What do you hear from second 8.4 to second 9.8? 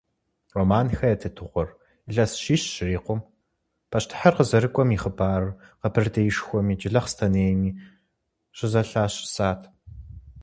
щызэлъащӀысат.